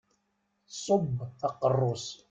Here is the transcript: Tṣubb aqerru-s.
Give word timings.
Tṣubb 0.71 1.15
aqerru-s. 1.47 2.05